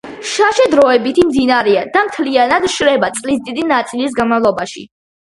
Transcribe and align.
შაშე 0.27 0.63
დროებითი 0.69 1.25
მდინარეა 1.25 1.83
და 1.97 2.01
მთლიანად 2.07 2.65
შრება 2.75 3.09
წლის 3.19 3.43
დიდი 3.49 3.67
ნაწილის 3.73 4.17
განმავლობაში. 4.21 4.83